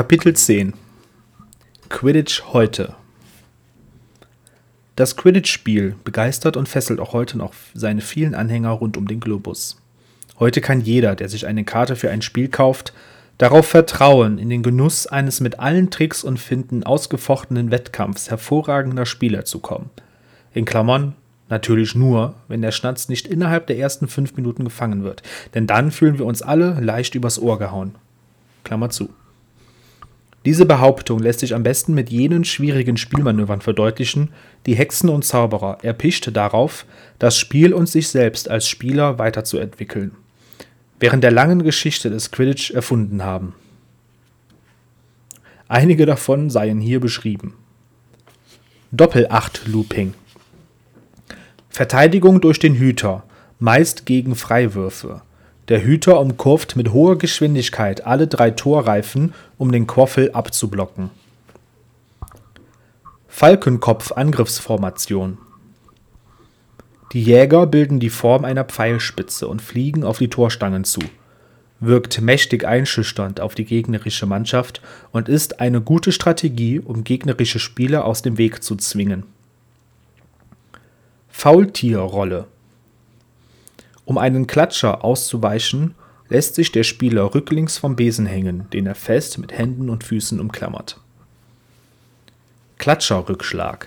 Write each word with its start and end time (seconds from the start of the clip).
Kapitel 0.00 0.34
10 0.34 0.72
Quidditch 1.90 2.42
heute 2.54 2.94
Das 4.96 5.14
Quidditch-Spiel 5.14 5.94
begeistert 6.04 6.56
und 6.56 6.70
fesselt 6.70 7.00
auch 7.00 7.12
heute 7.12 7.36
noch 7.36 7.52
seine 7.74 8.00
vielen 8.00 8.34
Anhänger 8.34 8.70
rund 8.70 8.96
um 8.96 9.06
den 9.06 9.20
Globus. 9.20 9.76
Heute 10.38 10.62
kann 10.62 10.80
jeder, 10.80 11.16
der 11.16 11.28
sich 11.28 11.46
eine 11.46 11.64
Karte 11.64 11.96
für 11.96 12.10
ein 12.10 12.22
Spiel 12.22 12.48
kauft, 12.48 12.94
darauf 13.36 13.66
vertrauen, 13.66 14.38
in 14.38 14.48
den 14.48 14.62
Genuss 14.62 15.06
eines 15.06 15.40
mit 15.40 15.60
allen 15.60 15.90
Tricks 15.90 16.24
und 16.24 16.38
Finden 16.38 16.82
ausgefochtenen 16.82 17.70
Wettkampfs 17.70 18.30
hervorragender 18.30 19.04
Spieler 19.04 19.44
zu 19.44 19.58
kommen. 19.58 19.90
In 20.54 20.64
Klammern 20.64 21.14
natürlich 21.50 21.94
nur, 21.94 22.36
wenn 22.48 22.62
der 22.62 22.72
Schnatz 22.72 23.10
nicht 23.10 23.26
innerhalb 23.28 23.66
der 23.66 23.76
ersten 23.76 24.08
fünf 24.08 24.34
Minuten 24.34 24.64
gefangen 24.64 25.04
wird, 25.04 25.22
denn 25.52 25.66
dann 25.66 25.90
fühlen 25.90 26.18
wir 26.18 26.24
uns 26.24 26.40
alle 26.40 26.80
leicht 26.80 27.14
übers 27.14 27.38
Ohr 27.38 27.58
gehauen. 27.58 27.96
Klammer 28.64 28.88
zu. 28.88 29.10
Diese 30.46 30.64
Behauptung 30.64 31.18
lässt 31.18 31.40
sich 31.40 31.54
am 31.54 31.62
besten 31.62 31.92
mit 31.92 32.08
jenen 32.10 32.44
schwierigen 32.44 32.96
Spielmanövern 32.96 33.60
verdeutlichen, 33.60 34.30
die 34.64 34.74
Hexen 34.74 35.10
und 35.10 35.24
Zauberer 35.24 35.78
erpicht 35.82 36.34
darauf, 36.34 36.86
das 37.18 37.38
Spiel 37.38 37.74
und 37.74 37.88
sich 37.88 38.08
selbst 38.08 38.48
als 38.48 38.66
Spieler 38.66 39.18
weiterzuentwickeln, 39.18 40.12
während 40.98 41.24
der 41.24 41.30
langen 41.30 41.62
Geschichte 41.62 42.08
des 42.08 42.30
Quidditch 42.30 42.70
erfunden 42.70 43.22
haben. 43.22 43.54
Einige 45.68 46.06
davon 46.06 46.48
seien 46.48 46.80
hier 46.80 47.00
beschrieben. 47.00 47.54
Doppel-Acht-Looping 48.92 50.14
Verteidigung 51.68 52.40
durch 52.40 52.58
den 52.58 52.74
Hüter, 52.74 53.24
meist 53.58 54.06
gegen 54.06 54.34
Freiwürfe 54.34 55.22
der 55.70 55.82
Hüter 55.84 56.20
umkurvt 56.20 56.76
mit 56.76 56.92
hoher 56.92 57.16
Geschwindigkeit 57.16 58.04
alle 58.04 58.26
drei 58.26 58.50
Torreifen, 58.50 59.32
um 59.56 59.70
den 59.70 59.86
Quaffel 59.86 60.32
abzublocken. 60.32 61.10
Falkenkopf-Angriffsformation 63.28 65.38
Die 67.12 67.22
Jäger 67.22 67.68
bilden 67.68 68.00
die 68.00 68.10
Form 68.10 68.44
einer 68.44 68.64
Pfeilspitze 68.64 69.46
und 69.46 69.62
fliegen 69.62 70.02
auf 70.02 70.18
die 70.18 70.28
Torstangen 70.28 70.82
zu. 70.82 70.98
Wirkt 71.78 72.20
mächtig 72.20 72.66
einschüchternd 72.66 73.40
auf 73.40 73.54
die 73.54 73.64
gegnerische 73.64 74.26
Mannschaft 74.26 74.82
und 75.12 75.28
ist 75.28 75.60
eine 75.60 75.80
gute 75.80 76.10
Strategie, 76.10 76.80
um 76.80 77.04
gegnerische 77.04 77.60
Spieler 77.60 78.04
aus 78.04 78.22
dem 78.22 78.38
Weg 78.38 78.64
zu 78.64 78.74
zwingen. 78.74 79.22
Faultierrolle 81.28 82.48
um 84.10 84.18
einen 84.18 84.48
Klatscher 84.48 85.04
auszuweichen, 85.04 85.94
lässt 86.28 86.56
sich 86.56 86.72
der 86.72 86.82
Spieler 86.82 87.32
rücklings 87.32 87.78
vom 87.78 87.94
Besen 87.94 88.26
hängen, 88.26 88.68
den 88.72 88.88
er 88.88 88.96
fest 88.96 89.38
mit 89.38 89.56
Händen 89.56 89.88
und 89.88 90.02
Füßen 90.02 90.40
umklammert. 90.40 90.98
Klatscherrückschlag 92.78 93.86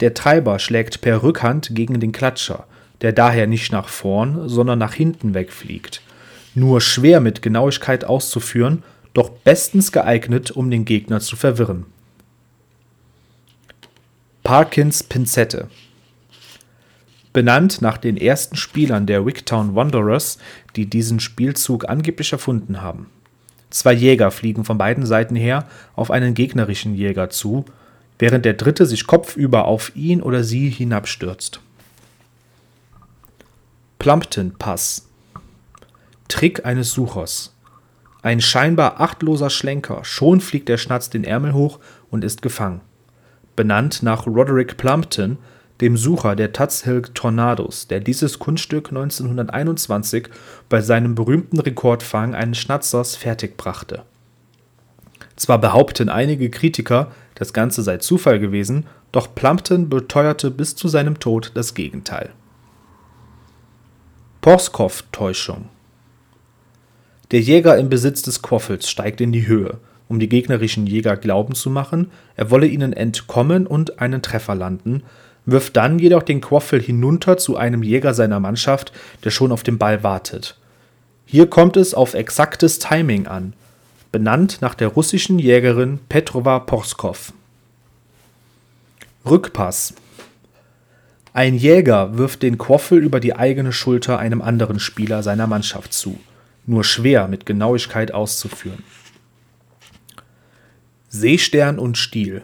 Der 0.00 0.12
Treiber 0.12 0.58
schlägt 0.58 1.00
per 1.00 1.22
Rückhand 1.22 1.74
gegen 1.74 2.00
den 2.00 2.12
Klatscher, 2.12 2.66
der 3.00 3.12
daher 3.12 3.46
nicht 3.46 3.72
nach 3.72 3.88
vorn, 3.88 4.50
sondern 4.50 4.78
nach 4.78 4.92
hinten 4.92 5.32
wegfliegt. 5.32 6.02
Nur 6.54 6.82
schwer 6.82 7.20
mit 7.20 7.40
Genauigkeit 7.40 8.04
auszuführen, 8.04 8.82
doch 9.14 9.30
bestens 9.30 9.90
geeignet, 9.90 10.50
um 10.50 10.70
den 10.70 10.84
Gegner 10.84 11.20
zu 11.20 11.36
verwirren. 11.36 11.86
Parkins 14.42 15.02
Pinzette 15.02 15.68
benannt 17.32 17.80
nach 17.82 17.98
den 17.98 18.16
ersten 18.16 18.56
Spielern 18.56 19.06
der 19.06 19.24
Wigtown 19.24 19.74
Wanderers, 19.74 20.38
die 20.76 20.86
diesen 20.86 21.20
Spielzug 21.20 21.88
angeblich 21.88 22.32
erfunden 22.32 22.82
haben. 22.82 23.06
Zwei 23.70 23.92
Jäger 23.94 24.30
fliegen 24.30 24.64
von 24.64 24.78
beiden 24.78 25.06
Seiten 25.06 25.36
her 25.36 25.66
auf 25.96 26.10
einen 26.10 26.34
gegnerischen 26.34 26.94
Jäger 26.94 27.30
zu, 27.30 27.64
während 28.18 28.44
der 28.44 28.54
dritte 28.54 28.86
sich 28.86 29.06
kopfüber 29.06 29.64
auf 29.64 29.96
ihn 29.96 30.22
oder 30.22 30.44
sie 30.44 30.68
hinabstürzt. 30.68 31.60
Plumpton 33.98 34.54
Pass 34.58 35.08
Trick 36.28 36.66
eines 36.66 36.92
Suchers 36.92 37.52
ein 38.22 38.40
scheinbar 38.40 39.00
achtloser 39.00 39.50
Schlenker, 39.50 40.04
schon 40.04 40.40
fliegt 40.40 40.68
der 40.68 40.78
Schnatz 40.78 41.10
den 41.10 41.24
Ärmel 41.24 41.54
hoch 41.54 41.80
und 42.08 42.22
ist 42.22 42.40
gefangen. 42.40 42.80
Benannt 43.56 44.04
nach 44.04 44.26
Roderick 44.26 44.76
Plumpton, 44.76 45.38
dem 45.80 45.96
Sucher 45.96 46.36
der 46.36 46.52
Hill 46.84 47.02
Tornados, 47.14 47.88
der 47.88 48.00
dieses 48.00 48.38
Kunststück 48.38 48.88
1921 48.88 50.28
bei 50.68 50.80
seinem 50.80 51.14
berühmten 51.14 51.58
Rekordfang 51.58 52.34
eines 52.34 52.58
Schnatzers 52.58 53.16
fertigbrachte. 53.16 54.02
Zwar 55.36 55.60
behaupten 55.60 56.08
einige 56.08 56.50
Kritiker, 56.50 57.10
das 57.34 57.52
Ganze 57.52 57.82
sei 57.82 57.96
Zufall 57.96 58.38
gewesen, 58.38 58.86
doch 59.10 59.34
Plumpton 59.34 59.88
beteuerte 59.88 60.50
bis 60.50 60.76
zu 60.76 60.88
seinem 60.88 61.18
Tod 61.18 61.52
das 61.54 61.74
Gegenteil. 61.74 62.30
Porskow-Täuschung 64.40 65.68
Der 67.30 67.40
Jäger 67.40 67.78
im 67.78 67.88
Besitz 67.88 68.22
des 68.22 68.42
Quaffels 68.42 68.88
steigt 68.88 69.20
in 69.20 69.32
die 69.32 69.46
Höhe, 69.46 69.78
um 70.08 70.18
die 70.20 70.28
gegnerischen 70.28 70.86
Jäger 70.86 71.16
glauben 71.16 71.54
zu 71.54 71.70
machen, 71.70 72.10
er 72.36 72.50
wolle 72.50 72.66
ihnen 72.66 72.92
entkommen 72.92 73.66
und 73.66 73.98
einen 73.98 74.20
Treffer 74.20 74.54
landen, 74.54 75.04
wirft 75.44 75.76
dann 75.76 75.98
jedoch 75.98 76.22
den 76.22 76.40
Quaffel 76.40 76.80
hinunter 76.80 77.36
zu 77.36 77.56
einem 77.56 77.82
Jäger 77.82 78.14
seiner 78.14 78.40
Mannschaft, 78.40 78.92
der 79.24 79.30
schon 79.30 79.52
auf 79.52 79.62
den 79.62 79.78
Ball 79.78 80.02
wartet. 80.02 80.56
Hier 81.26 81.48
kommt 81.48 81.76
es 81.76 81.94
auf 81.94 82.14
exaktes 82.14 82.78
Timing 82.78 83.26
an, 83.26 83.54
benannt 84.12 84.58
nach 84.60 84.74
der 84.74 84.88
russischen 84.88 85.38
Jägerin 85.38 85.98
Petrova 86.08 86.58
Porskow. 86.60 87.32
Rückpass 89.24 89.94
Ein 91.32 91.54
Jäger 91.54 92.18
wirft 92.18 92.42
den 92.42 92.58
Quaffel 92.58 92.98
über 92.98 93.18
die 93.18 93.34
eigene 93.34 93.72
Schulter 93.72 94.18
einem 94.18 94.42
anderen 94.42 94.78
Spieler 94.78 95.22
seiner 95.22 95.46
Mannschaft 95.46 95.92
zu, 95.92 96.18
nur 96.66 96.84
schwer 96.84 97.28
mit 97.28 97.46
Genauigkeit 97.46 98.12
auszuführen. 98.12 98.84
Seestern 101.08 101.78
und 101.78 101.98
Stiel 101.98 102.42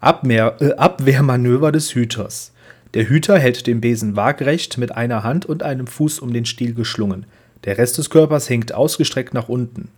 Abwehr, 0.00 0.56
äh, 0.60 0.72
Abwehrmanöver 0.74 1.72
des 1.72 1.94
Hüters. 1.94 2.52
Der 2.94 3.08
Hüter 3.08 3.38
hält 3.38 3.66
den 3.66 3.80
Besen 3.80 4.16
waagrecht 4.16 4.78
mit 4.78 4.92
einer 4.92 5.22
Hand 5.22 5.46
und 5.46 5.62
einem 5.62 5.86
Fuß 5.86 6.18
um 6.20 6.32
den 6.32 6.46
Stiel 6.46 6.74
geschlungen. 6.74 7.26
Der 7.64 7.78
Rest 7.78 7.98
des 7.98 8.10
Körpers 8.10 8.48
hängt 8.48 8.72
ausgestreckt 8.72 9.34
nach 9.34 9.48
unten. 9.48 9.88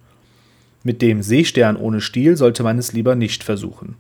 Mit 0.82 1.02
dem 1.02 1.22
Seestern 1.22 1.76
ohne 1.76 2.00
Stiel 2.00 2.36
sollte 2.36 2.62
man 2.62 2.78
es 2.78 2.92
lieber 2.92 3.14
nicht 3.14 3.44
versuchen. 3.44 3.96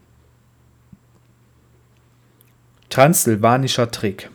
Transsilvanischer 2.88 3.90
Trick 3.90 4.30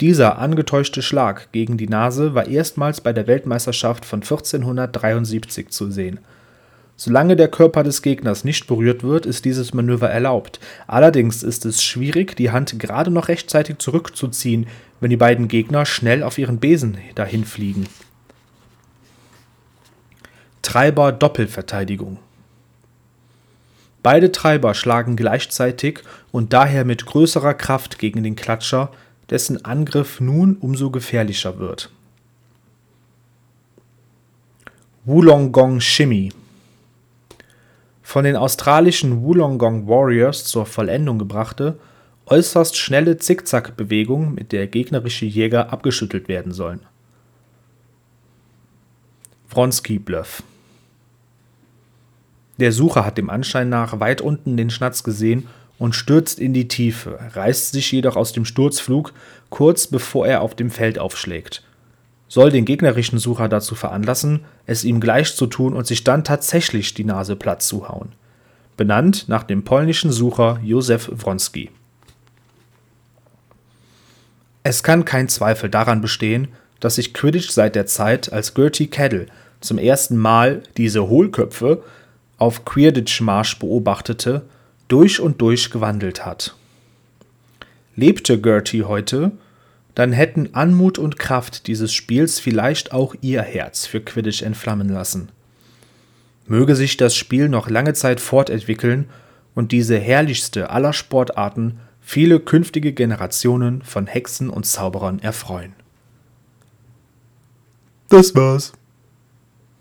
Dieser 0.00 0.38
angetäuschte 0.38 1.02
Schlag 1.02 1.50
gegen 1.50 1.76
die 1.76 1.88
Nase 1.88 2.34
war 2.34 2.46
erstmals 2.46 3.00
bei 3.00 3.12
der 3.12 3.26
Weltmeisterschaft 3.26 4.04
von 4.04 4.20
1473 4.22 5.70
zu 5.70 5.90
sehen. 5.90 6.20
Solange 7.00 7.36
der 7.36 7.46
Körper 7.46 7.84
des 7.84 8.02
Gegners 8.02 8.42
nicht 8.42 8.66
berührt 8.66 9.04
wird, 9.04 9.24
ist 9.24 9.44
dieses 9.44 9.72
Manöver 9.72 10.10
erlaubt. 10.10 10.58
Allerdings 10.88 11.44
ist 11.44 11.64
es 11.64 11.80
schwierig, 11.80 12.34
die 12.34 12.50
Hand 12.50 12.76
gerade 12.80 13.12
noch 13.12 13.28
rechtzeitig 13.28 13.78
zurückzuziehen, 13.78 14.66
wenn 14.98 15.10
die 15.10 15.16
beiden 15.16 15.46
Gegner 15.46 15.86
schnell 15.86 16.24
auf 16.24 16.38
ihren 16.38 16.58
Besen 16.58 16.98
dahin 17.14 17.44
fliegen. 17.44 17.86
Treiber 20.60 21.12
Doppelverteidigung 21.12 22.18
Beide 24.02 24.32
Treiber 24.32 24.74
schlagen 24.74 25.14
gleichzeitig 25.14 26.00
und 26.32 26.52
daher 26.52 26.84
mit 26.84 27.06
größerer 27.06 27.54
Kraft 27.54 28.00
gegen 28.00 28.24
den 28.24 28.34
Klatscher, 28.34 28.90
dessen 29.30 29.64
Angriff 29.64 30.18
nun 30.18 30.56
umso 30.56 30.90
gefährlicher 30.90 31.60
wird. 31.60 31.92
Wulongong 35.04 35.80
Shimmy 35.80 36.32
von 38.08 38.24
den 38.24 38.36
australischen 38.36 39.22
Wollongong 39.22 39.86
Warriors 39.86 40.44
zur 40.44 40.64
Vollendung 40.64 41.18
gebrachte, 41.18 41.78
äußerst 42.24 42.74
schnelle 42.74 43.18
Zickzack-Bewegung, 43.18 44.32
mit 44.32 44.50
der 44.52 44.66
gegnerische 44.66 45.26
Jäger 45.26 45.74
abgeschüttelt 45.74 46.26
werden 46.26 46.52
sollen. 46.52 46.80
Wronski-Bluff 49.50 50.42
Der 52.56 52.72
Sucher 52.72 53.04
hat 53.04 53.18
dem 53.18 53.28
Anschein 53.28 53.68
nach 53.68 54.00
weit 54.00 54.22
unten 54.22 54.56
den 54.56 54.70
Schnatz 54.70 55.02
gesehen 55.02 55.46
und 55.76 55.94
stürzt 55.94 56.40
in 56.40 56.54
die 56.54 56.66
Tiefe, 56.66 57.18
reißt 57.34 57.72
sich 57.72 57.92
jedoch 57.92 58.16
aus 58.16 58.32
dem 58.32 58.46
Sturzflug, 58.46 59.12
kurz 59.50 59.86
bevor 59.86 60.26
er 60.26 60.40
auf 60.40 60.54
dem 60.54 60.70
Feld 60.70 60.98
aufschlägt 60.98 61.62
soll 62.28 62.50
den 62.50 62.64
gegnerischen 62.64 63.18
Sucher 63.18 63.48
dazu 63.48 63.74
veranlassen, 63.74 64.44
es 64.66 64.84
ihm 64.84 65.00
gleich 65.00 65.34
zu 65.34 65.46
tun 65.46 65.74
und 65.74 65.86
sich 65.86 66.04
dann 66.04 66.24
tatsächlich 66.24 66.94
die 66.94 67.04
Nase 67.04 67.36
platt 67.36 67.62
zu 67.62 67.88
hauen. 67.88 68.12
Benannt 68.76 69.28
nach 69.28 69.42
dem 69.42 69.64
polnischen 69.64 70.12
Sucher 70.12 70.60
Józef 70.62 71.10
Wronski. 71.10 71.70
Es 74.62 74.82
kann 74.82 75.04
kein 75.04 75.28
Zweifel 75.28 75.70
daran 75.70 76.00
bestehen, 76.00 76.48
dass 76.78 76.96
sich 76.96 77.14
Quidditch 77.14 77.50
seit 77.50 77.74
der 77.74 77.86
Zeit, 77.86 78.32
als 78.32 78.54
Gertie 78.54 78.86
Cadell 78.86 79.26
zum 79.60 79.78
ersten 79.78 80.16
Mal 80.16 80.62
diese 80.76 81.08
Hohlköpfe 81.08 81.82
auf 82.36 82.64
Quidditch-Marsch 82.64 83.58
beobachtete, 83.58 84.42
durch 84.86 85.20
und 85.20 85.40
durch 85.40 85.70
gewandelt 85.70 86.24
hat. 86.24 86.54
Lebte 87.96 88.40
Gertie 88.40 88.84
heute, 88.84 89.32
dann 89.98 90.12
hätten 90.12 90.54
Anmut 90.54 90.96
und 90.96 91.18
Kraft 91.18 91.66
dieses 91.66 91.92
Spiels 91.92 92.38
vielleicht 92.38 92.92
auch 92.92 93.16
ihr 93.20 93.42
Herz 93.42 93.84
für 93.84 94.00
Quidditch 94.00 94.42
entflammen 94.42 94.88
lassen. 94.88 95.30
Möge 96.46 96.76
sich 96.76 96.96
das 96.96 97.16
Spiel 97.16 97.48
noch 97.48 97.68
lange 97.68 97.94
Zeit 97.94 98.20
fortentwickeln 98.20 99.08
und 99.56 99.72
diese 99.72 99.98
herrlichste 99.98 100.70
aller 100.70 100.92
Sportarten 100.92 101.80
viele 102.00 102.38
künftige 102.38 102.92
Generationen 102.92 103.82
von 103.82 104.06
Hexen 104.06 104.50
und 104.50 104.66
Zauberern 104.66 105.18
erfreuen. 105.18 105.72
Das 108.08 108.36
war's. 108.36 108.74